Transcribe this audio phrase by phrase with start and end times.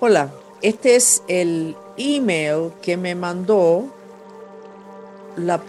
[0.00, 0.30] Hola,
[0.62, 3.92] este es el email que me mandó
[5.36, 5.60] la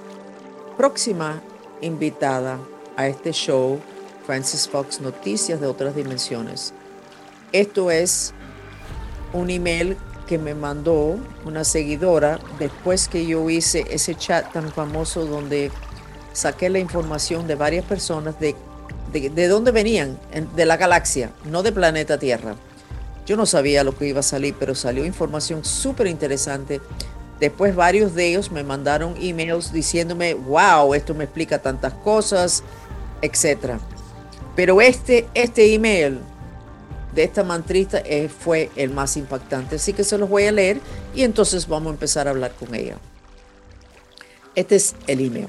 [0.77, 1.41] próxima
[1.81, 2.59] invitada
[2.95, 3.79] a este show,
[4.25, 6.73] Francis Fox Noticias de otras dimensiones.
[7.51, 8.33] Esto es
[9.33, 9.97] un email
[10.27, 15.71] que me mandó una seguidora después que yo hice ese chat tan famoso donde
[16.39, 18.55] saqué la información de varias personas de,
[19.11, 20.17] de, dónde venían,
[20.55, 22.55] de la galaxia, no de planeta Tierra.
[23.25, 26.81] Yo no sabía lo que iba a salir, pero salió información súper interesante.
[27.39, 32.63] Después varios de ellos me mandaron emails diciéndome, wow, esto me explica tantas cosas,
[33.21, 33.73] etc.
[34.55, 36.19] Pero este, este email
[37.13, 40.79] de esta mantrista eh, fue el más impactante, así que se los voy a leer
[41.13, 42.97] y entonces vamos a empezar a hablar con ella.
[44.55, 45.47] Este es el email.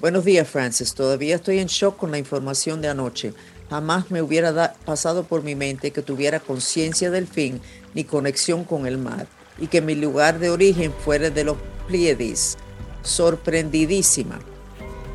[0.00, 0.94] Buenos días, Francis.
[0.94, 3.34] Todavía estoy en shock con la información de anoche.
[3.68, 7.60] Jamás me hubiera pasado por mi mente que tuviera conciencia del fin
[7.94, 9.26] ni conexión con el mar
[9.58, 11.56] y que mi lugar de origen fuera de los
[11.88, 12.58] Pleiades.
[13.02, 14.38] Sorprendidísima.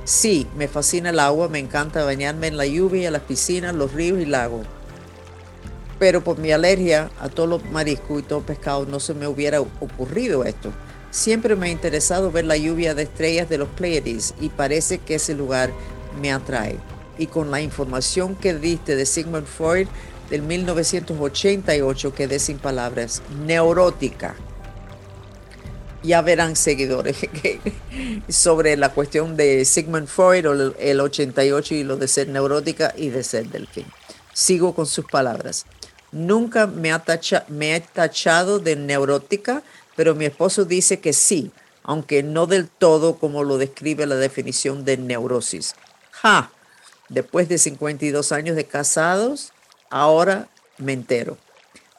[0.04, 4.20] Sí, me fascina el agua, me encanta bañarme en la lluvia, las piscinas, los ríos
[4.20, 4.68] y lagos.
[5.98, 9.62] Pero por mi alergia a todos los mariscos y todo pescado no se me hubiera
[9.62, 10.74] ocurrido esto.
[11.14, 15.14] Siempre me ha interesado ver la lluvia de estrellas de los Pleiades y parece que
[15.14, 15.72] ese lugar
[16.20, 16.80] me atrae
[17.20, 19.88] y con la información que diste de Sigmund Freud
[20.32, 24.34] del 1988, quedé sin palabras, neurótica.
[26.02, 27.18] Ya verán seguidores
[28.28, 33.10] sobre la cuestión de Sigmund Freud o el 88 y lo de ser neurótica y
[33.10, 33.86] de ser delfín.
[34.34, 35.68] Sigo con sus palabras.
[36.12, 37.04] Nunca me ha,
[37.50, 39.62] me tachado de neurótica,
[39.96, 41.52] pero mi esposo dice que sí,
[41.84, 45.76] aunque no del todo como lo describe la definición de neurosis.
[46.12, 46.52] ¡Ja!
[47.10, 49.52] Después de 52 años de casados,
[49.90, 51.38] ahora me entero.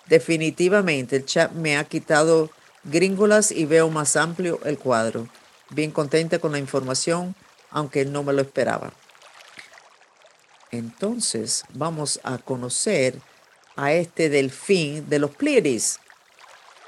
[0.06, 2.50] Definitivamente el chat me ha quitado
[2.84, 5.28] gringolas y veo más amplio el cuadro.
[5.70, 7.34] Bien contenta con la información,
[7.70, 8.92] aunque no me lo esperaba.
[10.70, 13.20] Entonces vamos a conocer
[13.76, 16.00] a este delfín de los Pleiades,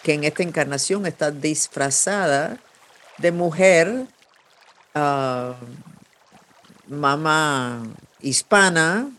[0.03, 2.59] que en esta encarnación está disfrazada
[3.19, 4.07] de mujer,
[4.95, 5.55] uh,
[6.89, 7.83] mamá
[8.21, 9.11] hispana,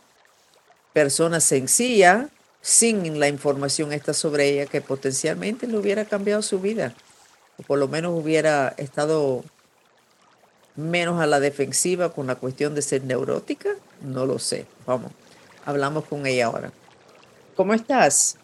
[0.94, 2.30] persona sencilla,
[2.62, 6.94] sin la información esta sobre ella que potencialmente le hubiera cambiado su vida,
[7.58, 9.44] o por lo menos hubiera estado
[10.76, 13.70] menos a la defensiva con la cuestión de ser neurótica,
[14.02, 14.66] no lo sé.
[14.86, 15.12] Vamos,
[15.66, 16.72] hablamos con ella ahora.
[17.56, 18.38] ¿Cómo estás?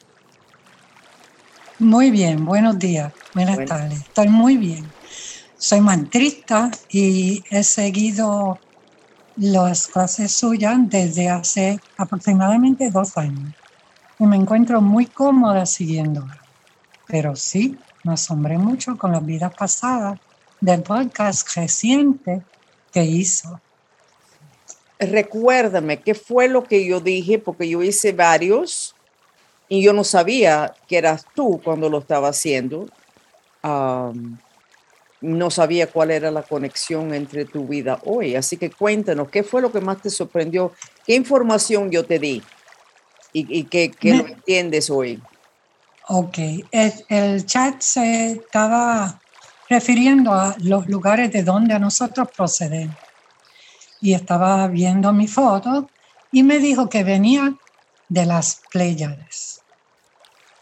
[1.83, 3.99] Muy bien, buenos días, buenas tardes.
[3.99, 4.89] Estoy muy bien.
[5.57, 8.57] Soy mantrista y he seguido
[9.35, 13.53] las clases suyas desde hace aproximadamente dos años
[14.17, 16.39] y me encuentro muy cómoda siguiéndola.
[17.05, 20.17] Pero sí, me asombré mucho con las vidas pasadas
[20.61, 22.43] del podcast reciente
[22.93, 23.59] que hizo.
[24.99, 27.39] Recuérdame, ¿qué fue lo que yo dije?
[27.39, 28.95] Porque yo hice varios
[29.73, 32.85] y yo no sabía que eras tú cuando lo estaba haciendo
[35.23, 38.35] no sabía cuál era la conexión entre tu vida hoy.
[38.35, 40.73] Así que cuéntanos, ¿qué fue lo que más te sorprendió?
[41.07, 42.43] ¿Qué información yo te di?
[43.31, 45.19] ¿Y, qué, lo entiendes hoy?
[46.07, 46.37] Ok,
[46.69, 49.19] el, chat se estaba
[49.69, 52.95] refiriendo a los lugares de donde nosotros procedemos.
[54.01, 55.89] Y estaba viendo mi foto
[56.31, 57.55] y me dijo que venía
[58.07, 59.62] de las Pléyades,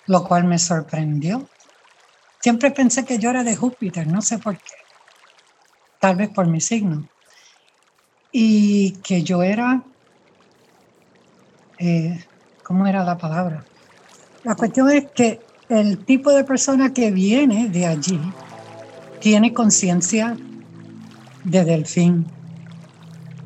[0.08, 1.52] lo cual me sorprendió
[2.42, 4.74] Siempre pensé que yo era de Júpiter, no sé por qué.
[6.00, 7.08] Tal vez por mi signo.
[8.32, 9.86] Y que yo era,
[11.78, 12.26] eh,
[12.64, 13.68] ¿cómo era la palabra?
[14.44, 18.20] La cuestión es que el tipo de persona que viene de allí
[19.20, 20.36] tiene conciencia
[21.44, 22.26] de delfín.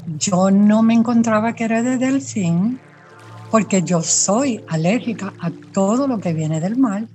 [0.05, 2.84] Yo no me encontraba que era de delfín
[3.51, 7.07] porque yo soy alérgica a todo lo que viene del mar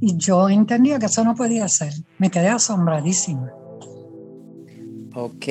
[0.00, 1.92] y yo entendía que eso no podía ser.
[2.18, 3.52] Me quedé asombradísima.
[5.14, 5.46] Ok.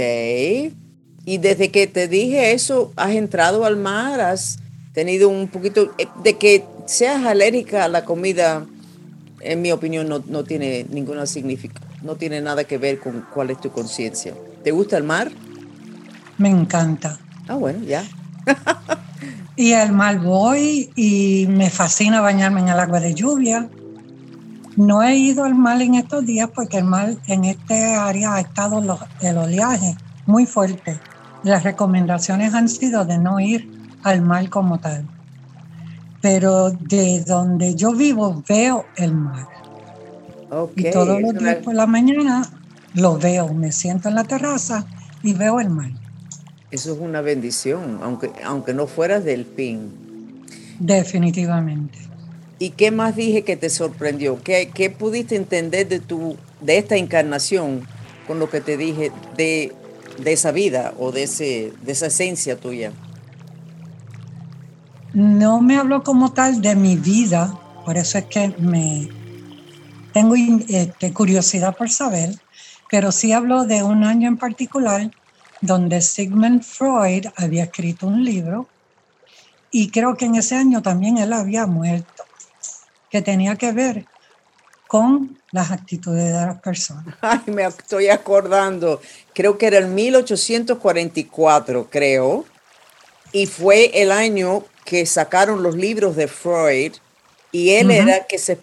[1.25, 4.59] Y desde que te dije eso, has entrado al mar, has
[4.93, 8.65] tenido un poquito eh, de que seas alérgica a la comida,
[9.41, 13.49] en mi opinión, no, no tiene ninguna significación, no tiene nada que ver con cuál
[13.49, 14.33] es tu conciencia.
[14.63, 15.29] ¿Te gusta el mar?
[16.37, 17.19] Me encanta.
[17.47, 18.05] Ah, bueno, ya.
[19.57, 23.67] y al mar voy y me fascina bañarme en el agua de lluvia.
[24.77, 28.39] No he ido al mar en estos días porque el mar en este área ha
[28.39, 28.81] estado
[29.21, 30.99] el oleaje muy fuerte
[31.43, 33.69] las recomendaciones han sido de no ir
[34.03, 35.07] al mar como tal.
[36.21, 39.47] Pero de donde yo vivo veo el mar.
[40.75, 42.43] Y todos los días por la mañana
[42.93, 44.85] lo veo, me siento en la terraza
[45.23, 45.91] y veo el mar.
[46.69, 50.45] Eso es una bendición, aunque, aunque no fueras delfín.
[50.79, 51.97] Definitivamente.
[52.59, 54.41] ¿Y qué más dije que te sorprendió?
[54.43, 57.87] ¿Qué, qué pudiste entender de, tu, de esta encarnación
[58.25, 59.71] con lo que te dije de,
[60.21, 62.91] de esa vida o de, ese, de esa esencia tuya?
[65.13, 69.07] No me habló como tal de mi vida, por eso es que me
[70.13, 72.35] tengo este, curiosidad por saber,
[72.89, 75.11] pero sí habló de un año en particular
[75.61, 78.67] donde Sigmund Freud había escrito un libro
[79.71, 82.23] y creo que en ese año también él había muerto,
[83.09, 84.05] que tenía que ver
[84.87, 87.15] con las actitudes de las personas.
[87.21, 89.01] Ay, me estoy acordando,
[89.33, 92.45] creo que era el 1844, creo,
[93.31, 96.93] y fue el año que sacaron los libros de Freud
[97.51, 98.57] y él era que se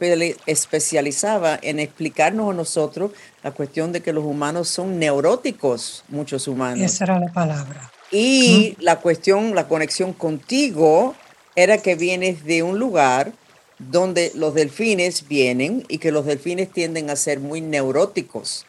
[0.46, 6.92] especializaba en explicarnos a nosotros la cuestión de que los humanos son neuróticos, muchos humanos.
[6.92, 7.90] Esa era la palabra.
[8.10, 11.14] Y la cuestión, la conexión contigo
[11.56, 13.32] era que vienes de un lugar
[13.78, 18.66] donde los delfines vienen y que los delfines tienden a ser muy neuróticos.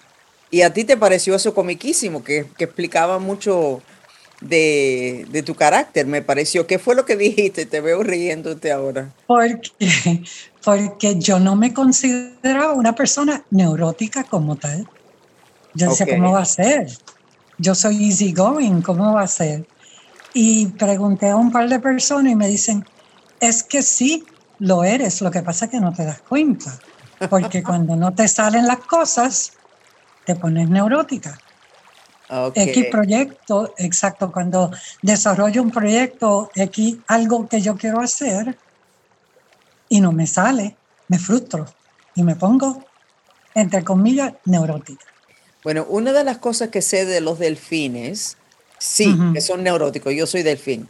[0.50, 3.82] Y a ti te pareció eso comiquísimo, que, que explicaba mucho
[4.42, 6.68] de, de, tu carácter, me pareció.
[6.68, 7.66] ¿Qué fue lo que dijiste?
[7.66, 9.14] Te veo riéndote ahora.
[9.28, 10.24] Porque,
[10.64, 14.88] porque yo no me consideraba una persona neurótica como tal.
[15.74, 16.88] Yo decía, ¿cómo va a ser?
[17.58, 19.66] Yo soy easygoing, ¿cómo va a ser?
[20.34, 22.86] Y pregunté a un par de personas y me dicen,
[23.40, 24.26] es que sí,
[24.60, 26.78] lo eres, lo que pasa es que no te das cuenta,
[27.30, 29.54] porque cuando no te salen las cosas,
[30.26, 31.38] te pones neurótica.
[32.56, 38.58] X proyecto, exacto, cuando desarrollo un proyecto, X algo que yo quiero hacer
[39.90, 40.76] y no me sale,
[41.08, 41.66] me frustro
[42.16, 42.84] y me pongo,
[43.54, 45.06] entre comillas, neurótica.
[45.64, 48.38] Bueno, una de las cosas que sé de los delfines,
[48.78, 50.88] sí, que son neuróticos, yo soy delfín,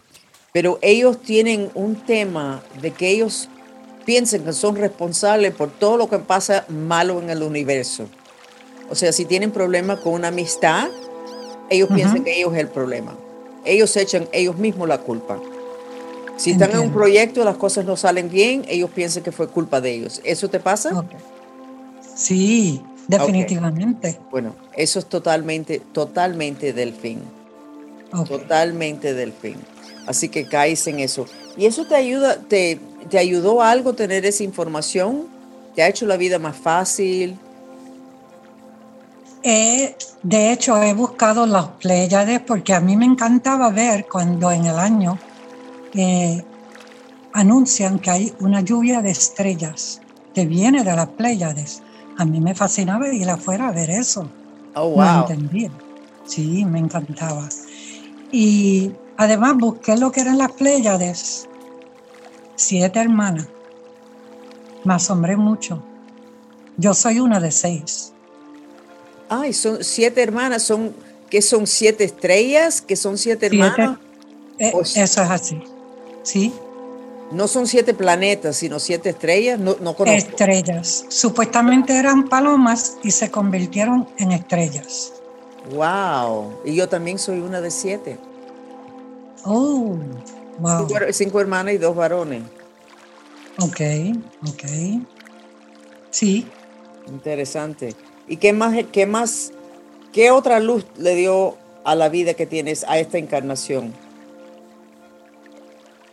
[0.53, 3.49] pero ellos tienen un tema de que ellos
[4.05, 8.07] piensan que son responsables por todo lo que pasa malo en el universo.
[8.89, 10.89] O sea, si tienen problemas con una amistad,
[11.69, 13.15] ellos piensan que ellos es el problema.
[13.63, 15.39] Ellos echan ellos mismos la culpa.
[16.37, 19.47] Si están en un proyecto y las cosas no salen bien, ellos piensan que fue
[19.47, 20.21] culpa de ellos.
[20.23, 21.05] ¿Eso te pasa?
[22.15, 24.19] Sí, definitivamente.
[24.31, 27.21] Bueno, eso es totalmente, totalmente delfín.
[28.27, 29.57] Totalmente delfín.
[30.05, 31.25] Así que caes en eso.
[31.57, 32.79] ¿Y eso te ayuda, te,
[33.09, 35.27] te ayudó algo tener esa información?
[35.73, 37.37] ¿Te ha hecho la vida más fácil?
[39.45, 44.79] De hecho, he buscado las Pléyades porque a mí me encantaba ver cuando en el
[44.79, 45.19] año
[45.93, 46.43] eh,
[47.31, 50.01] anuncian que hay una lluvia de estrellas
[50.33, 51.83] que viene de las Pléyades.
[52.17, 54.27] A mí me fascinaba ir afuera a ver eso.
[54.73, 55.03] Oh, wow.
[55.03, 55.69] No entendía.
[56.25, 57.47] Sí, me encantaba.
[58.31, 61.47] Y además busqué lo que eran las Pléyades.
[62.55, 63.47] Siete hermanas.
[64.85, 65.83] Me asombré mucho.
[66.77, 68.14] Yo soy una de seis.
[69.29, 70.93] Ay, son siete hermanas, son
[71.29, 73.97] que son siete estrellas, que son siete, hermanas.
[74.59, 75.61] Eh, eso es así.
[76.23, 76.53] Sí.
[77.31, 79.59] No son siete planetas, sino siete estrellas.
[79.59, 80.29] No, no conozco.
[80.29, 81.05] Estrellas.
[81.09, 85.13] Supuestamente eran palomas y se convirtieron en estrellas.
[85.71, 86.59] Wow.
[86.63, 88.17] Y yo también soy una de siete.
[89.43, 89.97] Oh,
[90.59, 90.87] wow.
[91.11, 92.43] Cinco, hermanas y dos varones.
[93.59, 93.81] Ok,
[94.47, 94.63] ok.
[96.11, 96.47] Sí.
[97.07, 97.95] Interesante.
[98.27, 99.51] ¿Y qué más, qué más,
[100.11, 103.93] qué otra luz le dio a la vida que tienes, a esta encarnación?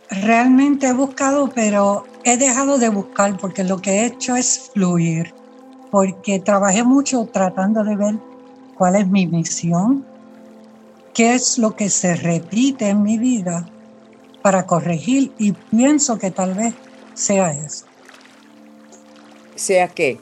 [0.09, 5.33] Realmente he buscado, pero he dejado de buscar porque lo que he hecho es fluir,
[5.89, 8.15] porque trabajé mucho tratando de ver
[8.77, 10.05] cuál es mi misión,
[11.15, 13.67] qué es lo que se repite en mi vida
[14.43, 16.75] para corregir y pienso que tal vez
[17.15, 17.85] sea eso.
[19.55, 20.19] ¿Sea qué?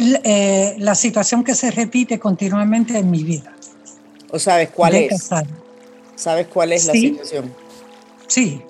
[0.00, 3.54] Eh, la situación que se repite continuamente en mi vida.
[4.30, 5.28] ¿O sabes cuál es?
[6.14, 7.54] ¿Sabes cuál es la situación?
[8.26, 8.62] Sí.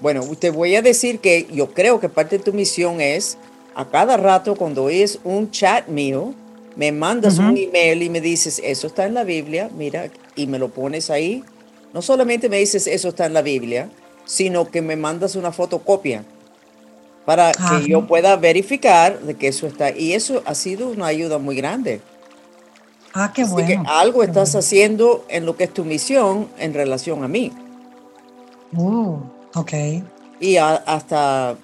[0.00, 3.36] Bueno, te voy a decir que yo creo que parte de tu misión es
[3.74, 6.34] a cada rato cuando oyes un chat mío,
[6.76, 10.58] me mandas un email y me dices, eso está en la Biblia, mira, y me
[10.58, 11.44] lo pones ahí.
[11.92, 13.88] No solamente me dices, eso está en la Biblia,
[14.24, 16.24] sino que me mandas una fotocopia
[17.24, 19.90] para que yo pueda verificar de que eso está.
[19.90, 22.00] Y eso ha sido una ayuda muy grande.
[23.14, 23.66] Ah, qué Así bueno.
[23.68, 24.58] que algo qué estás bueno.
[24.58, 27.52] haciendo en lo que es tu misión en relación a mí.
[28.76, 29.16] Uh,
[29.54, 29.72] ok.
[30.40, 31.56] Y a- hasta,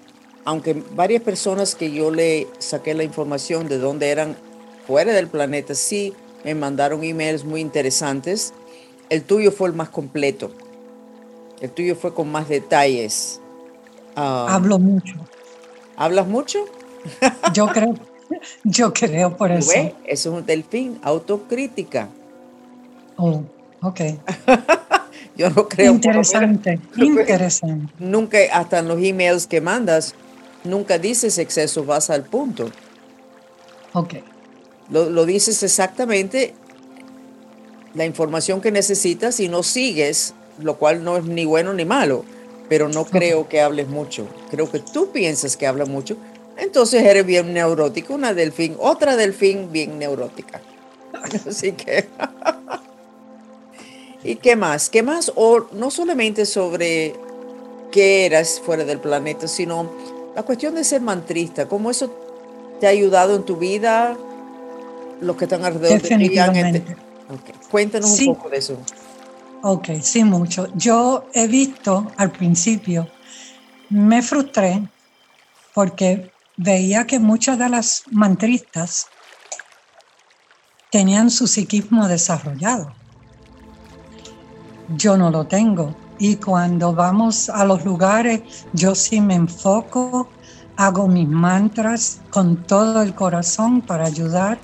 [0.45, 4.37] aunque varias personas que yo le saqué la información de dónde eran
[4.87, 6.15] fuera del planeta, sí
[6.45, 8.55] me mandaron emails muy interesantes.
[9.09, 10.53] El tuyo fue el más completo.
[11.61, 13.41] El tuyo fue con más detalles.
[14.17, 15.15] Ah, Hablo mucho.
[16.01, 16.65] ¿Hablas mucho?
[17.53, 17.93] Yo creo,
[18.65, 19.71] yo creo por ¿Tú eso.
[19.71, 19.93] ves?
[20.07, 22.09] Eso es un delfín, autocrítica.
[23.19, 23.43] Oh,
[23.83, 24.01] ok.
[25.37, 25.93] Yo no creo.
[25.93, 27.93] Interesante, interesante.
[27.99, 30.15] nunca, hasta en los emails que mandas,
[30.65, 32.71] nunca dices exceso, vas al punto.
[33.93, 34.15] Ok.
[34.89, 36.55] Lo, lo dices exactamente
[37.93, 42.25] la información que necesitas y no sigues, lo cual no es ni bueno ni malo,
[42.71, 44.27] pero no creo que hables mucho.
[44.51, 46.17] Creo que tú piensas que hablas mucho,
[46.57, 50.61] entonces eres bien neurótico, una delfín, otra delfín bien neurótica.
[51.49, 52.09] Así que...
[54.23, 54.89] ¿Y qué más?
[54.91, 55.33] ¿Qué más?
[55.35, 57.15] O no solamente sobre
[57.91, 59.91] qué eras fuera del planeta, sino
[60.37, 62.15] la cuestión de ser mantrista, cómo eso
[62.79, 64.17] te ha ayudado en tu vida,
[65.21, 66.15] los que están alrededor de ti.
[66.15, 66.97] han ente- Definitivamente.
[67.33, 68.29] Ok, Cuéntanos Sí.
[68.29, 68.77] un poco de eso.
[69.63, 70.69] Ok, sí, mucho.
[70.75, 73.07] Yo he visto al principio,
[73.91, 74.89] me frustré
[75.75, 79.07] porque veía que muchas de las mantristas
[80.91, 82.95] tenían su psiquismo desarrollado.
[84.97, 85.95] Yo no lo tengo.
[86.19, 90.33] Y cuando vamos a los lugares, yo sí me enfoco,
[90.77, 94.63] hago mis mantras con todo el corazón para ayudar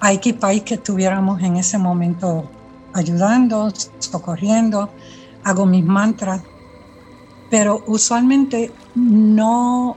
[0.00, 2.57] a X país que estuviéramos en ese momento
[2.98, 4.90] ayudando, socorriendo,
[5.44, 6.42] hago mis mantras,
[7.50, 9.96] pero usualmente no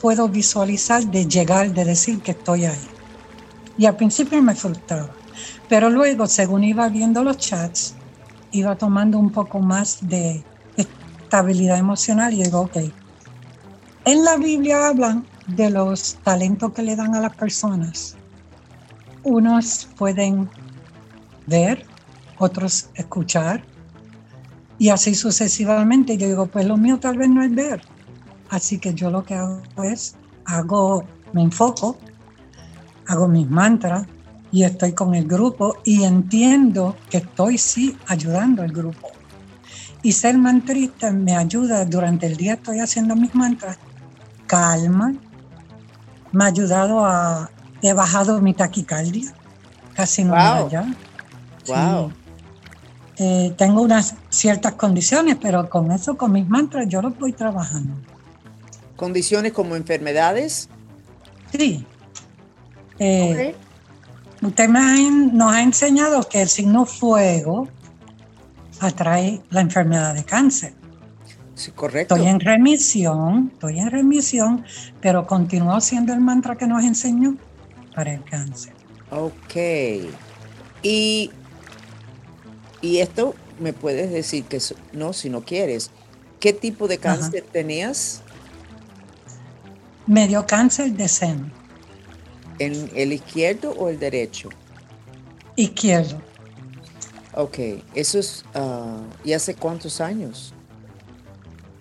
[0.00, 2.88] puedo visualizar de llegar, de decir que estoy ahí.
[3.76, 5.10] Y al principio me frustraba,
[5.68, 7.94] pero luego, según iba viendo los chats,
[8.52, 10.44] iba tomando un poco más de
[10.76, 12.76] estabilidad emocional y digo, ok,
[14.04, 18.16] en la Biblia hablan de los talentos que le dan a las personas.
[19.22, 20.50] Unos pueden
[21.46, 21.86] ver,
[22.44, 23.64] otros escuchar
[24.78, 26.16] y así sucesivamente.
[26.16, 27.82] Yo digo, pues lo mío tal vez no es ver.
[28.50, 31.98] Así que yo lo que hago es, hago, me enfoco,
[33.06, 34.06] hago mis mantras
[34.52, 39.12] y estoy con el grupo y entiendo que estoy sí ayudando al grupo.
[40.02, 43.78] Y ser mantrista me ayuda, durante el día estoy haciendo mis mantras,
[44.46, 45.14] calma,
[46.30, 49.34] me ha ayudado a, he bajado mi taquicardia,
[49.94, 50.70] casi no me da Wow.
[50.70, 50.82] ya.
[51.66, 52.10] Wow.
[52.10, 52.23] Sí.
[53.18, 57.94] Eh, tengo unas ciertas condiciones, pero con eso, con mis mantras, yo los voy trabajando.
[58.96, 60.68] Condiciones como enfermedades.
[61.52, 61.86] Sí.
[62.98, 63.54] Eh,
[64.44, 67.66] Usted me ha nos ha enseñado que el signo fuego
[68.78, 70.74] atrae la enfermedad de cáncer.
[71.54, 72.14] Sí, correcto.
[72.14, 74.64] Estoy en remisión, estoy en remisión,
[75.00, 77.36] pero continúo haciendo el mantra que nos enseñó
[77.94, 78.74] para el cáncer.
[79.10, 79.54] Ok.
[80.82, 81.30] Y,
[82.84, 84.60] y esto me puedes decir que
[84.92, 85.90] no, si no quieres.
[86.38, 87.14] ¿Qué tipo de Ajá.
[87.14, 88.20] cáncer tenías?
[90.06, 91.50] Me dio cáncer de seno
[92.58, 94.50] ¿En el izquierdo o el derecho?
[95.56, 96.20] izquierdo.
[97.36, 97.58] Ok,
[97.94, 98.44] eso es.
[98.54, 100.52] ah, ¿Y hace cuántos años?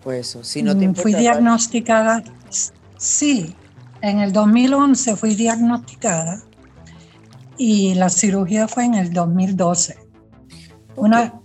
[0.03, 1.17] Pues eso, si no te Mm, Fui importa.
[1.21, 2.23] diagnosticada,
[2.97, 3.53] sí,
[4.01, 6.41] en el 2011 fui diagnosticada
[7.57, 10.02] y la cirugía fue en el 2012.
[10.95, 11.41] Una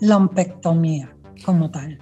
[0.00, 1.98] lumpectomía como tal.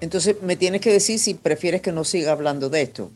[0.00, 3.10] Entonces, me tienes que decir si prefieres que no siga hablando de esto.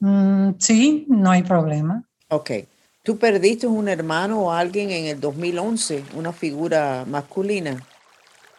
[0.00, 2.04] Mm, sí, no hay problema.
[2.28, 2.50] Ok.
[3.02, 7.84] ¿Tú perdiste un hermano o alguien en el 2011, una figura masculina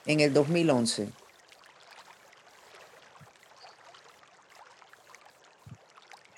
[0.06, 1.08] en el 2011?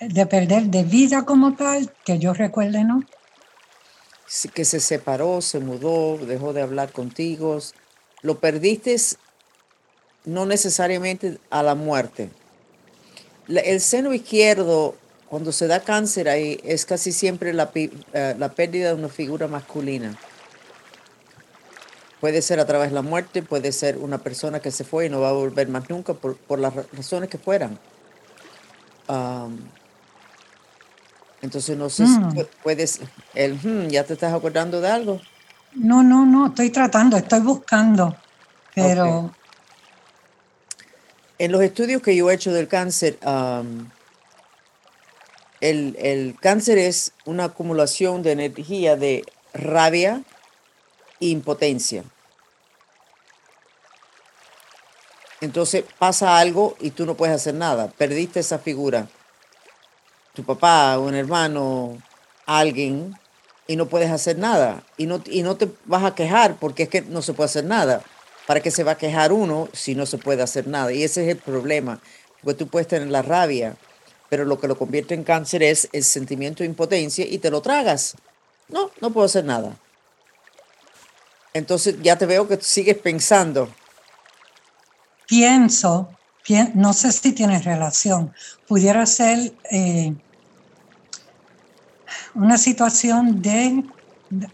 [0.00, 3.02] De perder de vida como tal, que yo recuerde, ¿no?
[4.52, 7.58] Que se separó, se mudó, dejó de hablar contigo.
[8.22, 8.94] Lo perdiste
[10.24, 12.28] no necesariamente a la muerte.
[13.48, 14.94] El seno izquierdo,
[15.30, 19.48] cuando se da cáncer ahí, es casi siempre la, eh, la pérdida de una figura
[19.48, 20.18] masculina.
[22.20, 25.08] Puede ser a través de la muerte, puede ser una persona que se fue y
[25.08, 27.78] no va a volver más nunca por, por las ra- razones que fueran.
[31.42, 32.30] Entonces no sé si Mm.
[32.36, 33.00] pu- puedes,
[33.34, 35.20] el, "Hmm, ya te estás acordando de algo.
[35.74, 38.16] No, no, no, estoy tratando, estoy buscando,
[38.74, 39.32] pero.
[41.38, 43.16] En los estudios que yo he hecho del cáncer,
[45.60, 50.22] el, el cáncer es una acumulación de energía de rabia
[51.20, 52.02] e impotencia.
[55.40, 57.86] Entonces pasa algo y tú no puedes hacer nada.
[57.96, 59.06] Perdiste esa figura.
[60.38, 61.98] Tu papá, un hermano,
[62.46, 63.12] alguien,
[63.66, 64.84] y no puedes hacer nada.
[64.96, 67.64] Y no, y no te vas a quejar porque es que no se puede hacer
[67.64, 68.02] nada.
[68.46, 70.92] ¿Para qué se va a quejar uno si no se puede hacer nada?
[70.92, 72.00] Y ese es el problema.
[72.40, 73.74] Porque tú puedes tener la rabia,
[74.28, 77.60] pero lo que lo convierte en cáncer es el sentimiento de impotencia y te lo
[77.60, 78.14] tragas.
[78.68, 79.76] No, no puedo hacer nada.
[81.52, 83.68] Entonces ya te veo que sigues pensando
[85.28, 86.08] pienso,
[86.74, 88.32] no sé si tiene relación,
[88.66, 90.14] pudiera ser eh,
[92.34, 93.84] una situación de,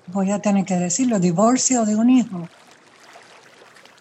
[0.09, 2.49] voy a tener que decirlo, divorcio de un hijo.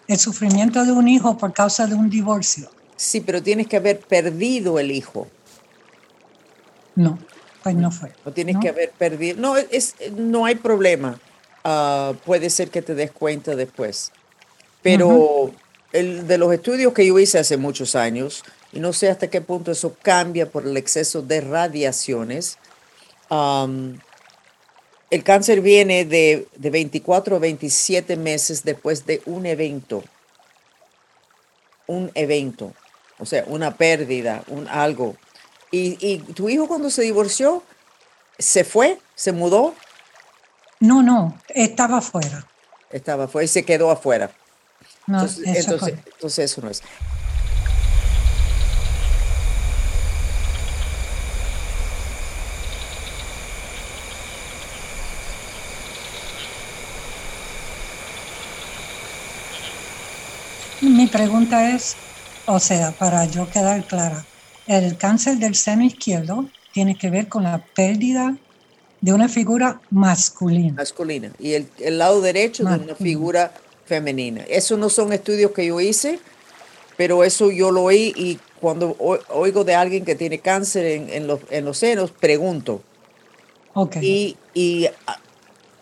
[0.06, 2.70] El sufrimiento de un hijo por causa de un divorcio.
[2.96, 5.26] Sí, pero tienes que haber perdido el hijo.
[6.94, 7.18] No,
[7.62, 8.12] pues no fue.
[8.24, 9.40] No tienes que haber perdido.
[9.40, 11.18] No, es, no hay problema.
[11.64, 14.12] Ah, puede ser que te des cuenta después.
[14.82, 15.52] Pero
[15.92, 19.40] el, de los estudios que yo hice hace muchos años, y no sé hasta qué
[19.40, 22.58] punto eso cambia por el exceso de radiaciones,
[23.30, 30.02] el cáncer viene de, de 24 a 27 meses después de un evento.
[31.86, 32.72] Un evento,
[33.18, 35.16] o sea, una pérdida, un algo.
[35.70, 37.62] ¿Y, y tu hijo cuando se divorció,
[38.38, 39.74] se fue, se mudó?
[40.80, 42.46] No, no, estaba afuera.
[42.90, 44.30] Estaba afuera y se quedó afuera.
[45.06, 46.82] No, entonces, eso entonces, eso no es.
[61.04, 61.96] Mi pregunta es,
[62.46, 64.24] o sea, para yo quedar clara,
[64.66, 68.38] el cáncer del seno izquierdo tiene que ver con la pérdida
[69.02, 70.72] de una figura masculina.
[70.72, 71.30] Masculina.
[71.38, 73.52] Y el, el lado derecho de una figura
[73.84, 74.44] femenina.
[74.48, 76.20] Esos no son estudios que yo hice,
[76.96, 78.96] pero eso yo lo oí y cuando
[79.28, 82.80] oigo de alguien que tiene cáncer en, los, en los, senos, pregunto.
[83.74, 84.38] Okay.
[84.54, 84.88] Y,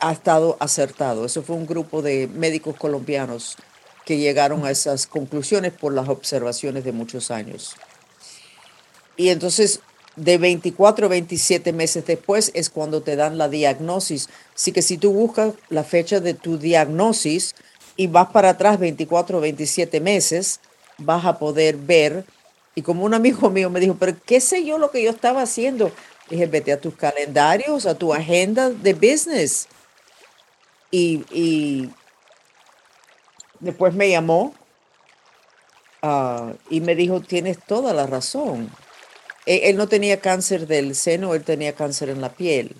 [0.00, 1.24] ha, estado acertado.
[1.24, 3.56] Eso fue un grupo de médicos colombianos
[4.04, 7.76] que llegaron a esas conclusiones por las observaciones de muchos años.
[9.16, 9.80] Y entonces,
[10.16, 14.28] de 24 a 27 meses después es cuando te dan la diagnosis.
[14.54, 17.54] Así que si tú buscas la fecha de tu diagnosis,
[17.96, 20.60] y vas para atrás 24 o 27 meses,
[20.98, 22.24] vas a poder ver.
[22.74, 25.42] Y como un amigo mío me dijo, pero ¿qué sé yo lo que yo estaba
[25.42, 25.92] haciendo?
[26.30, 29.68] Dije, vete a tus calendarios, a tu agenda de business.
[30.90, 31.88] Y,
[33.62, 34.54] después me llamó
[36.02, 38.70] ah, y me dijo, tienes toda la razón.
[39.46, 42.76] Él, él, no tenía cáncer del seno, él tenía cáncer en la piel,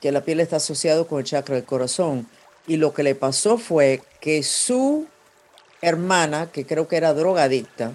[0.00, 2.28] que la piel está asociado con el chakra del corazón.
[2.66, 5.06] Y lo que le pasó fue que su
[5.82, 7.92] hermana, que creo que era drogadicta,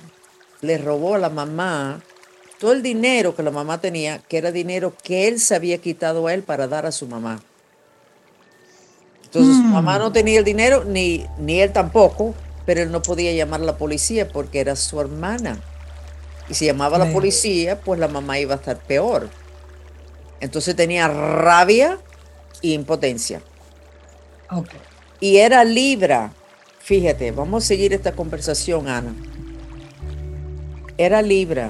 [0.61, 2.01] le robó a la mamá
[2.59, 6.27] todo el dinero que la mamá tenía, que era dinero que él se había quitado
[6.27, 7.41] a él para dar a su mamá.
[9.29, 12.33] Entonces su mamá no tenía el dinero, ni, ni él tampoco,
[12.65, 15.59] pero él no podía llamar a la policía porque era su hermana.
[16.49, 19.29] Y si llamaba a la policía, pues la mamá iba a estar peor.
[20.39, 21.99] Entonces tenía rabia
[22.63, 23.43] e impotencia.
[25.19, 26.33] Y era Libra.
[26.79, 29.13] Fíjate, vamos a seguir esta conversación, Ana.
[30.97, 31.69] Era Libra,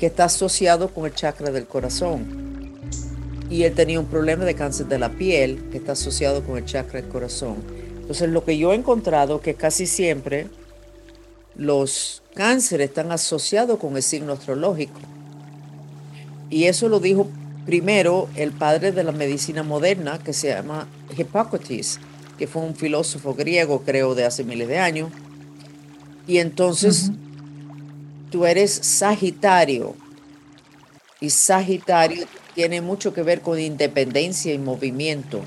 [0.00, 2.39] que está asociado con el chakra del corazón.
[3.50, 6.64] Y él tenía un problema de cáncer de la piel, que está asociado con el
[6.64, 7.56] chakra del corazón.
[8.00, 10.46] Entonces, lo que yo he encontrado que casi siempre
[11.56, 14.98] los cánceres están asociados con el signo astrológico.
[16.48, 17.28] Y eso lo dijo
[17.66, 22.00] primero el padre de la medicina moderna, que se llama Hippocrates,
[22.38, 25.10] que fue un filósofo griego, creo, de hace miles de años.
[26.26, 27.10] Y entonces
[28.30, 29.94] tú eres Sagitario.
[31.20, 32.26] Y Sagitario
[32.60, 35.40] tiene mucho que ver con independencia y movimiento.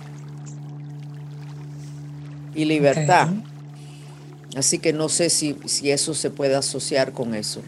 [2.56, 3.30] Y libertad.
[4.56, 7.62] Así que no sé si, si eso se puede asociar con eso.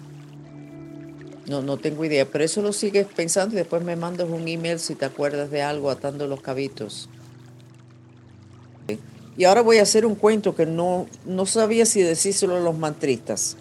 [1.45, 4.79] No, no tengo idea, pero eso lo sigues pensando y después me mandas un email
[4.79, 7.08] si te acuerdas de algo atando los cabitos.
[9.38, 12.75] Y ahora voy a hacer un cuento que no, no sabía si decírselo a los
[12.75, 13.58] mantristas.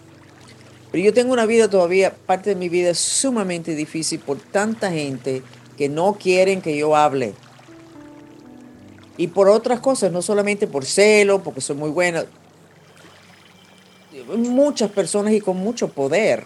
[0.91, 4.91] Pero yo tengo una vida todavía, parte de mi vida es sumamente difícil por tanta
[4.91, 5.43] gente
[5.77, 7.33] que no quieren que yo hable.
[9.17, 12.25] Y por otras cosas, no solamente por celo, porque soy muy buena.
[14.37, 16.45] Muchas personas y con mucho poder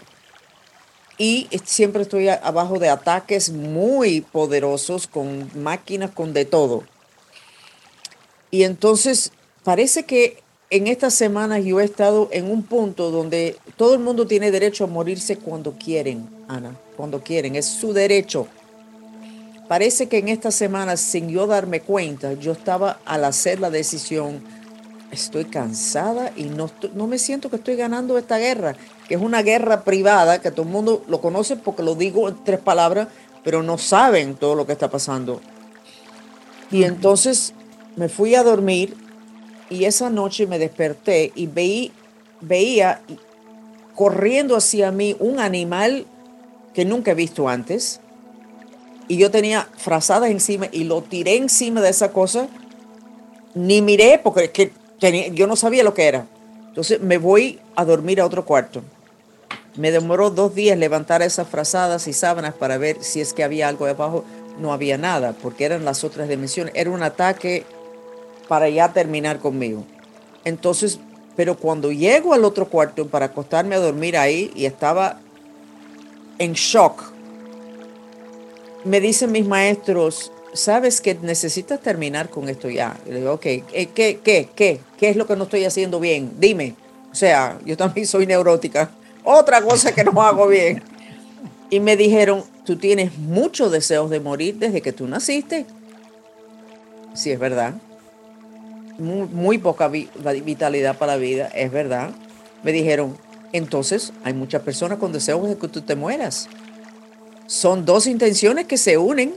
[1.20, 6.84] y siempre estoy abajo de ataques muy poderosos con máquinas, con de todo.
[8.50, 9.30] Y entonces
[9.62, 14.26] parece que en estas semanas yo he estado en un punto donde todo el mundo
[14.26, 18.48] tiene derecho a morirse cuando quieren, Ana, cuando quieren, es su derecho.
[19.70, 24.42] Parece que en estas semanas, sin yo darme cuenta, yo estaba al hacer la decisión,
[25.12, 28.74] estoy cansada y no, no me siento que estoy ganando esta guerra,
[29.06, 32.42] que es una guerra privada, que todo el mundo lo conoce porque lo digo en
[32.42, 33.06] tres palabras,
[33.44, 35.40] pero no saben todo lo que está pasando.
[36.72, 37.54] Y entonces
[37.94, 38.96] me fui a dormir
[39.68, 41.92] y esa noche me desperté y veí,
[42.40, 43.02] veía
[43.94, 46.06] corriendo hacia mí un animal
[46.74, 48.00] que nunca he visto antes.
[49.10, 52.46] Y yo tenía frazadas encima y lo tiré encima de esa cosa.
[53.56, 54.70] Ni miré porque que
[55.34, 56.28] yo no sabía lo que era.
[56.68, 58.82] Entonces me voy a dormir a otro cuarto.
[59.74, 63.66] Me demoró dos días levantar esas frazadas y sábanas para ver si es que había
[63.66, 64.24] algo debajo.
[64.60, 66.72] No había nada, porque eran las otras dimensiones.
[66.76, 67.64] Era un ataque
[68.46, 69.82] para ya terminar conmigo.
[70.44, 71.00] Entonces,
[71.34, 75.18] pero cuando llego al otro cuarto para acostarme a dormir ahí y estaba
[76.38, 77.10] en shock,
[78.84, 82.96] me dicen mis maestros, sabes que necesitas terminar con esto ya.
[83.06, 84.80] Y le digo, ok, eh, ¿qué, qué, qué?
[84.98, 86.32] ¿Qué es lo que no estoy haciendo bien?
[86.38, 86.74] Dime.
[87.12, 88.90] O sea, yo también soy neurótica.
[89.24, 90.82] Otra cosa que no hago bien.
[91.68, 95.66] Y me dijeron, tú tienes muchos deseos de morir desde que tú naciste.
[97.14, 97.74] Sí, es verdad
[99.00, 102.10] muy, poca vitalidad para la vida, es verdad.
[102.62, 103.16] Me dijeron,
[103.52, 106.48] entonces hay muchas personas con deseos de que tú te mueras.
[107.50, 109.34] Son dos intenciones que se unen,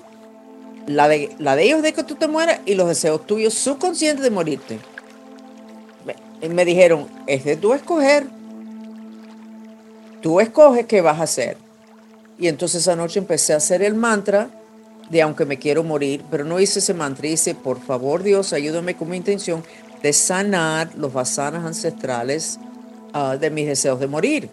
[0.86, 4.23] la de, la de ellos de que tú te mueras y los deseos tuyos subconscientes
[4.23, 4.78] de morirte.
[6.06, 8.28] Me, me dijeron, es de tú escoger.
[10.21, 11.58] Tú escoges qué vas a hacer.
[12.38, 14.47] Y entonces esa noche empecé a hacer el mantra
[15.10, 18.95] de aunque me quiero morir, pero no hice ese mantra, hice, por favor Dios, ayúdame
[18.95, 19.63] con mi intención
[20.04, 22.60] de sanar los vasanas ancestrales
[23.12, 24.52] ah, de mis deseos de morir.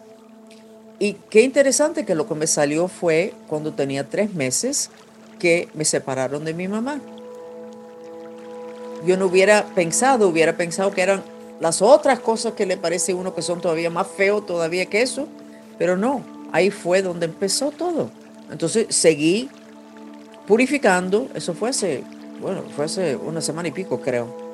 [1.01, 4.91] Y qué interesante que lo que me salió fue cuando tenía tres meses
[5.39, 7.01] que me separaron de mi mamá.
[9.07, 11.23] Yo no hubiera pensado, hubiera pensado que eran
[11.59, 15.01] las otras cosas que le parece a uno que son todavía más feos todavía que
[15.01, 15.27] eso,
[15.79, 18.11] pero no, ahí fue donde empezó todo.
[18.53, 19.49] Entonces seguí
[20.47, 22.05] purificando, eso fue hace,
[22.43, 24.51] bueno, fue hace una semana y pico creo.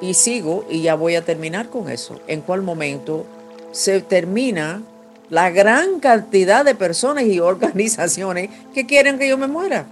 [0.00, 2.20] Y sigo y ya voy a terminar con eso.
[2.28, 3.26] ¿En cuál momento
[3.72, 4.82] se termina
[5.30, 9.86] la gran cantidad de personas y organizaciones que quieren que yo me muera?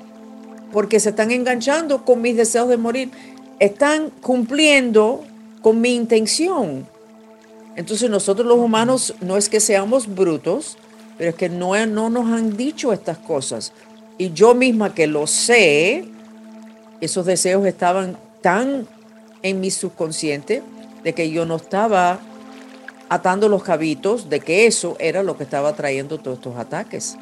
[0.73, 3.11] Porque se están enganchando con mis deseos de morir.
[3.59, 5.25] Están cumpliendo
[5.63, 6.87] con mi intención.
[7.77, 10.77] Entonces nosotros los humanos no es que seamos brutos,
[11.17, 13.73] pero es que no, no nos han dicho estas cosas.
[14.19, 16.05] Y yo misma que lo sé,
[17.01, 18.87] esos deseos estaban tan
[19.43, 20.63] en mi subconsciente
[21.05, 22.19] de que yo no estaba
[23.09, 27.17] atando los cabitos de que eso era lo que estaba trayendo todos estos ataques.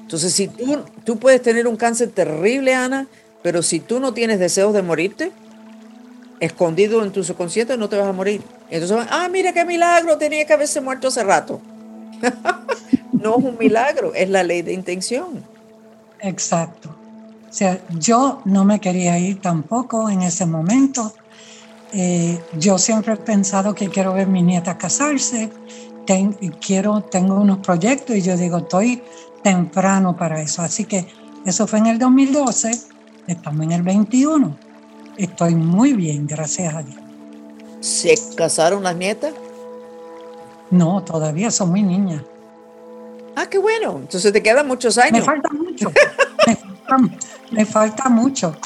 [0.00, 3.06] Entonces, si tú, tú puedes tener un cáncer terrible, Ana,
[3.42, 5.32] pero si tú no tienes deseos de morirte,
[6.40, 8.42] escondido en tu subconsciente, no te vas a morir.
[8.70, 11.60] Entonces, ah, mira qué milagro, tenía que haberse muerto hace rato.
[13.12, 15.44] no es un milagro, es la ley de intención.
[16.20, 16.94] Exacto.
[17.48, 21.14] O sea, yo no me quería ir tampoco en ese momento.
[21.92, 25.50] Eh, yo siempre he pensado que quiero ver a mi nieta casarse,
[26.60, 29.02] quiero, tengo unos proyectos y yo digo, estoy
[29.42, 30.62] temprano para eso.
[30.62, 31.06] Así que
[31.44, 32.70] eso fue en el 2012,
[33.26, 34.56] estamos en el 21.
[35.16, 36.98] Estoy muy bien, gracias a Dios.
[37.80, 39.34] ¿Se casaron las nietas?
[40.70, 42.22] No, todavía son muy niñas.
[43.36, 43.98] Ah, qué bueno.
[43.98, 45.20] Entonces te quedan muchos años.
[45.20, 45.92] Me falta mucho.
[47.52, 48.56] me, falta, mucho.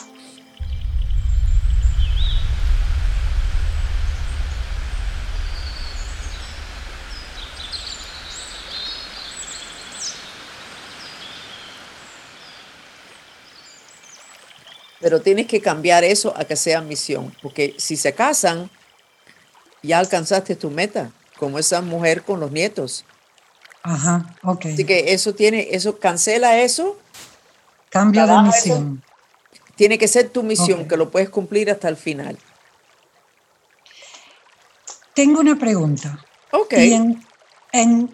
[15.02, 18.70] Pero tienes que cambiar eso a que sea misión, porque si se casan,
[19.82, 23.04] ya alcanzaste tu meta, como esa mujer con los nietos.
[23.82, 24.66] Ajá, ok.
[24.66, 26.96] Así que eso tiene, eso cancela eso.
[27.90, 29.02] Cambio de misión.
[29.74, 32.38] Tiene que ser tu misión, que lo puedes cumplir hasta el final.
[35.14, 36.24] Tengo una pregunta.
[36.52, 36.74] Ok.
[36.74, 37.26] en,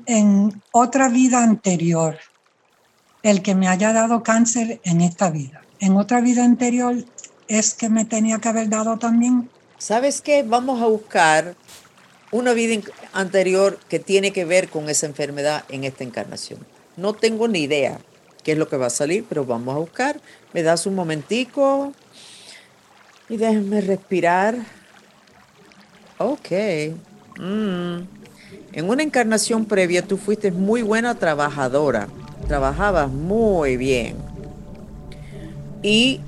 [0.06, 2.18] en otra vida anterior,
[3.22, 6.96] el que me haya dado cáncer en esta vida, en otra vida anterior,
[7.48, 9.48] ¿es que me tenía que haber dado también?
[9.78, 10.42] ¿Sabes qué?
[10.42, 11.54] Vamos a buscar
[12.30, 16.60] una vida anterior que tiene que ver con esa enfermedad en esta encarnación.
[16.96, 17.98] No tengo ni idea
[18.42, 20.20] qué es lo que va a salir, pero vamos a buscar.
[20.52, 21.92] Me das un momentico
[23.28, 24.56] y déjenme respirar.
[26.18, 26.50] Ok.
[27.38, 28.00] Mm.
[28.72, 32.08] En una encarnación previa tú fuiste muy buena trabajadora.
[32.46, 34.27] Trabajabas muy bien.
[35.82, 36.20] Y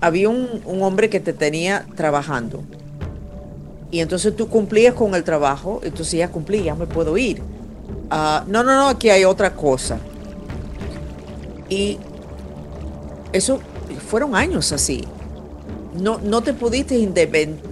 [0.00, 2.62] había un, hombre que te tenía trabajando.
[3.90, 7.40] Y entonces tú cumplías con el trabajo, entonces ya cumplí, ya me puedo ir.
[8.10, 9.98] Ah, no, no, no, aquí hay otra cosa.
[11.68, 11.98] Y
[13.32, 13.60] eso
[14.08, 15.04] fueron años así.
[16.00, 16.98] No, no te pudiste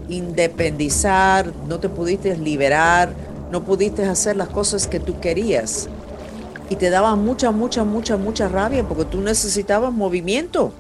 [0.08, 3.12] independizar, no te pudiste liberar,
[3.50, 5.88] no pudiste hacer las cosas que tú querías.
[6.70, 10.72] Y te daba mucha, mucha, mucha, mucha rabia porque tú necesitabas movimiento.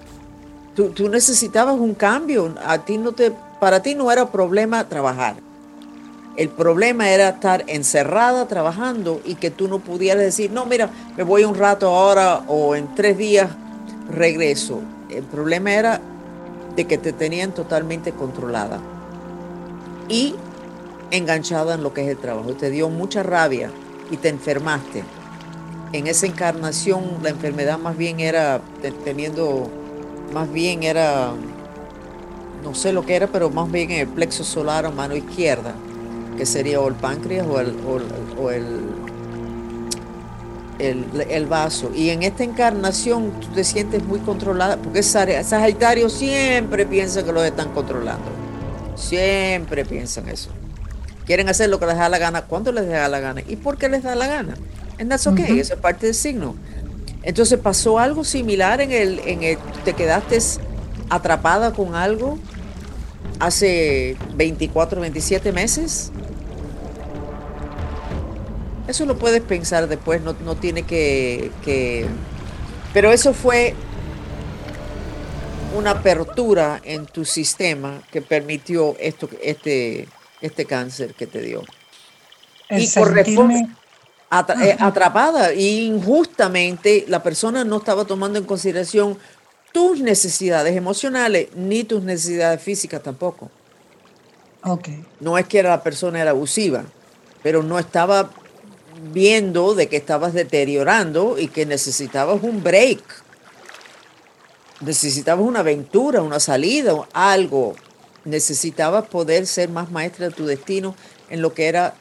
[0.74, 2.54] Tú, necesitabas un cambio.
[2.64, 5.36] A ti no te, para ti no era problema trabajar.
[6.36, 11.22] El problema era estar encerrada trabajando y que tú no pudieras decir, no, mira, me
[11.22, 13.50] voy un rato ahora o en tres días
[14.10, 14.80] regreso.
[15.10, 16.00] El problema era
[16.74, 18.80] de que te tenían totalmente controlada
[20.08, 20.34] y
[21.12, 22.54] enganchada en lo que es el trabajo.
[22.54, 23.70] Te dio mucha rabia
[24.10, 25.04] y te enfermaste.
[25.94, 28.60] En esa encarnación la enfermedad más bien era
[29.04, 29.70] teniendo
[30.32, 31.30] más bien era,
[32.64, 35.72] no sé lo que era, pero más bien el plexo solar a mano izquierda,
[36.36, 37.76] que sería o el páncreas o el,
[38.36, 38.80] o, el,
[40.80, 41.92] el, vaso.
[41.94, 47.44] Y en esta encarnación tú te sientes muy controlada, porque Sagitario siempre piensa que los
[47.44, 48.32] están controlando.
[48.96, 50.50] Siempre piensan eso.
[51.24, 53.78] Quieren hacer lo que les da la gana, cuando les da la gana y por
[53.78, 54.54] qué les da la gana.
[54.98, 56.56] And that's okay, eso es parte del signo.
[57.22, 60.38] Entonces pasó algo similar en el, en el, te quedaste
[61.08, 62.38] atrapada con algo
[63.40, 66.12] hace 24, 27 meses.
[68.86, 72.06] Eso lo puedes pensar después, no, tiene que, que...
[72.92, 73.74] Pero eso fue
[75.74, 80.06] una apertura en tu sistema que permitió esto, este,
[80.42, 81.62] este cáncer que te dio.
[82.70, 83.66] y corresponde,
[84.62, 89.18] eh, atrapada y injustamente la persona no estaba tomando en consideración
[89.72, 93.50] tus necesidades emocionales ni tus necesidades físicas tampoco.
[94.62, 95.04] Okay.
[95.20, 96.84] No es que la persona era abusiva,
[97.42, 98.30] pero no estaba
[99.12, 103.02] viendo de que estabas deteriorando y que necesitabas un break.
[104.80, 107.74] Necesitabas una aventura, una salida, algo.
[108.24, 110.94] Necesitabas poder ser más maestra de tu destino
[111.28, 111.94] en lo que era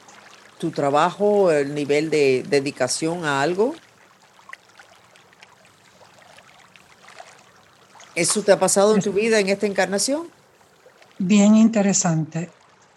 [0.58, 3.74] tu trabajo, el nivel de dedicación a algo?
[8.14, 10.28] ¿Eso te ha pasado en tu vida en esta encarnación?
[11.18, 12.50] Bien interesante.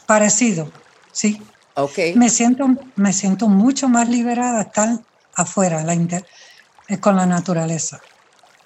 [0.06, 0.72] Parecido,
[1.12, 1.42] sí.
[1.76, 2.16] Okay.
[2.16, 4.90] Me siento, me siento mucho más liberada estar
[5.36, 8.00] afuera, la eh, con la naturaleza.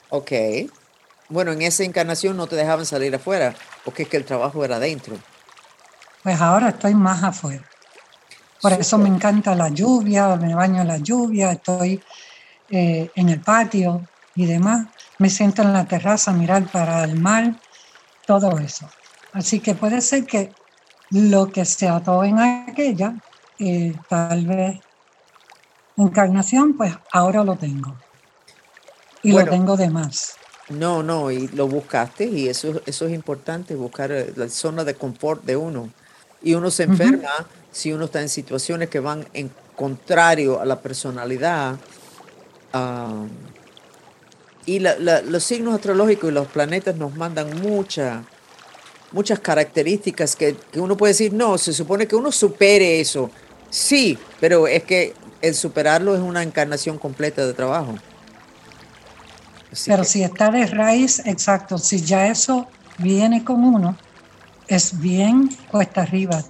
[0.10, 0.32] Ok.
[1.30, 4.76] Bueno, en esa encarnación no te dejaban salir afuera, porque es que el trabajo era
[4.76, 5.16] adentro.
[6.24, 7.71] Pues ahora estoy más afuera.
[8.62, 12.02] Por eso me encanta la lluvia, me baño en la lluvia, estoy
[12.70, 14.88] eh, en el patio y demás.
[15.18, 17.60] Me siento en la terraza a mirar para el mar,
[18.26, 18.88] todo eso.
[19.34, 20.54] Así que puede ser que
[21.10, 23.16] lo que se ató en aquella,
[23.60, 24.80] eh, tal vez
[25.98, 27.96] encarnación, pues ahora lo tengo.
[29.24, 30.36] Y lo tengo de más.
[30.70, 35.44] No, no, y lo buscaste y eso, eso es importante, buscar la zona de confort
[35.44, 35.90] de uno.
[36.42, 40.80] Y uno se enferma si uno está en situaciones que van en contrario a la
[40.82, 41.78] personalidad.
[44.66, 48.24] Y los signos astrológicos y los planetas nos mandan muchas
[49.12, 53.30] muchas características que, uno puede decir, no, se supone que uno supere eso.
[53.70, 57.96] Sí, pero es que el superarlo es una encarnación completa de trabajo.
[59.86, 63.98] pero si está de raíz, exacto, si ya eso viene con uno,
[64.72, 66.44] es bien cuesta arriba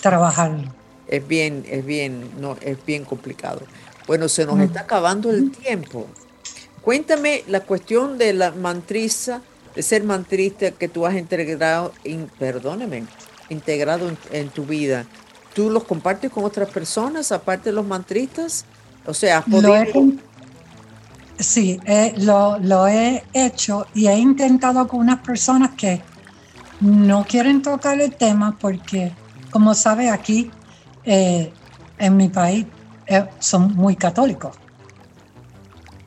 [0.00, 0.74] trabajarlo.
[1.06, 3.60] Es bien, es bien, no, es bien complicado.
[4.08, 6.06] Bueno, se nos está acabando el tiempo.
[6.82, 9.42] Cuéntame la cuestión de la mantrista,
[9.76, 11.92] de ser mantrista que tú has integrado,
[12.38, 13.04] perdóneme,
[13.48, 15.06] integrado en, tu vida.
[15.54, 18.64] ¿Tú los compartes con otras personas aparte de los mantristas?
[19.06, 19.84] O sea, ¿has podido...
[21.38, 21.78] sí,
[22.16, 26.02] lo, lo he hecho y he intentado con unas personas que
[26.82, 29.12] no quieren tocar el tema porque
[29.50, 30.50] como sabe, aquí
[31.04, 31.52] eh,
[31.98, 32.66] en mi país
[33.06, 34.58] eh, son muy católicos.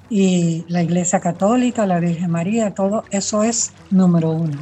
[0.10, 4.58] Y la Iglesia Católica, la Virgen María, todo eso es número uno.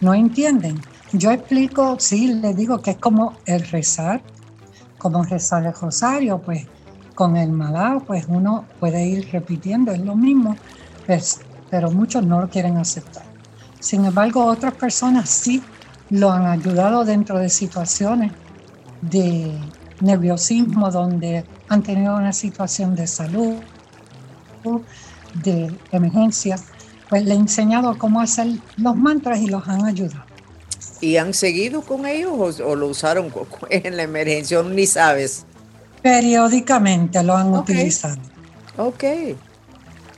[0.00, 0.80] ¿No entienden?
[1.12, 4.22] Yo explico, sí, les digo que es como el rezar
[4.98, 6.66] como rezar el rosario, pues
[7.14, 10.56] con el malao, pues uno puede ir repitiendo, es lo mismo,
[11.06, 11.40] pues,
[11.70, 13.27] pero muchos no lo quieren aceptar.
[13.80, 15.62] Sin embargo, otras personas sí
[16.10, 18.32] lo han ayudado dentro de situaciones
[19.02, 19.52] de
[20.00, 23.54] nerviosismo donde han tenido una situación de salud,
[25.42, 26.56] de emergencia,
[27.08, 30.24] pues le he enseñado cómo hacer los mantras y los han ayudado.
[31.00, 33.32] ¿Y han seguido con ellos o, lo usaron
[33.70, 34.62] en la emergencia?
[34.62, 35.44] Ni sabes.
[36.02, 38.20] Periódicamente lo han utilizado.
[38.76, 39.04] Ok.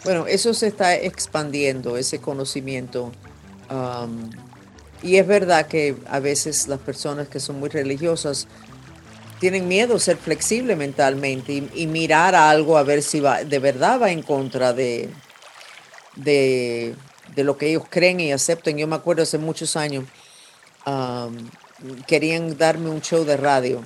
[0.04, 3.12] Bueno, eso se está expandiendo, ese conocimiento.
[3.70, 4.30] Um,
[5.02, 8.46] y es verdad que a veces las personas que son muy religiosas
[9.38, 14.02] tienen miedo a ser flexible mentalmente y, mirar algo a ver si va, de verdad
[14.02, 15.08] va en contra de,
[16.14, 16.94] de,
[17.36, 18.76] lo que ellos creen y aceptan.
[18.76, 20.04] Yo me acuerdo hace muchos años,
[22.06, 23.82] querían darme un show de radio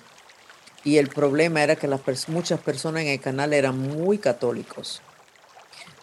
[0.82, 5.00] y el problema era que las muchas personas en el canal eran muy católicos.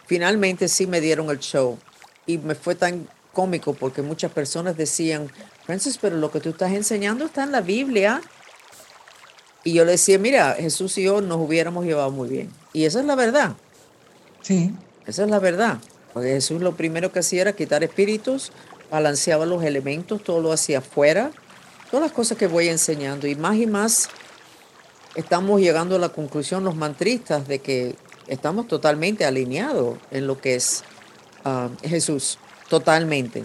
[0.06, 1.78] Finalmente sí me dieron el show
[2.26, 5.30] y me fue tan cómico porque muchas personas decían,
[5.64, 8.20] Francis, pero lo que tú estás enseñando está en la Biblia.
[9.64, 12.50] Y yo le decía, mira, Jesús y yo nos hubiéramos llevado muy bien.
[12.72, 13.54] Y esa es la verdad.
[14.42, 14.74] Sí.
[15.06, 15.78] Esa es la verdad.
[16.12, 18.52] Porque Jesús lo primero que hacía era quitar espíritus,
[18.90, 21.30] balanceaba los elementos, todo lo hacía afuera.
[21.90, 23.26] Todas las cosas que voy enseñando.
[23.26, 24.08] Y más y más
[25.14, 27.94] estamos llegando a la conclusión los mantristas de que
[28.26, 30.84] estamos totalmente alineados en lo que es
[31.44, 32.38] ah, Jesús.
[32.72, 33.44] Totalmente.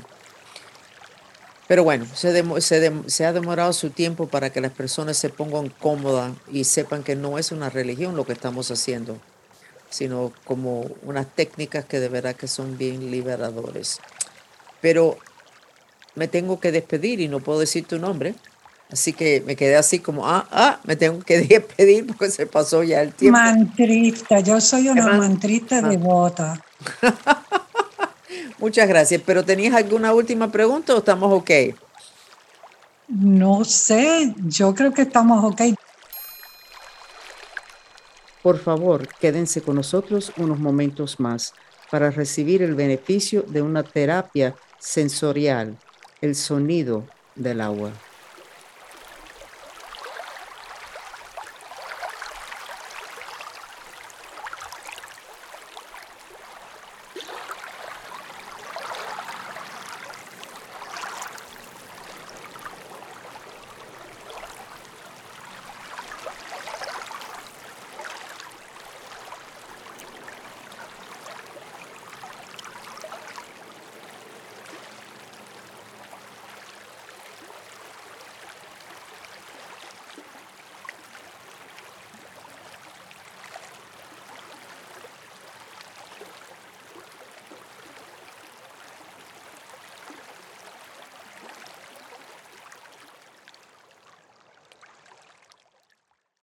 [1.68, 6.64] Pero bueno, se, ha demorado su tiempo para que las personas se pongan cómodas y
[6.64, 9.18] sepan que no es una religión lo que estamos haciendo,
[9.90, 14.00] sino como unas técnicas que de verdad que son bien liberadores.
[14.80, 15.18] Pero
[16.16, 18.34] me tengo que despedir y no puedo decir tu nombre.
[18.94, 22.82] Así que me quedé así como, ah, ah, me tengo que despedir porque se pasó
[22.82, 23.38] ya el tiempo.
[23.38, 25.90] Mantrista, yo soy una mantrista ah.
[25.90, 26.64] devota.
[28.60, 29.22] Muchas gracias.
[29.26, 31.52] ¿Pero tenías alguna última pregunta o estamos ok?
[33.08, 35.62] No sé, yo creo que estamos ok.
[38.44, 41.54] Por favor, quédense con nosotros unos momentos más
[41.90, 45.78] para recibir el beneficio de una terapia sensorial,
[46.22, 47.92] el sonido del agua.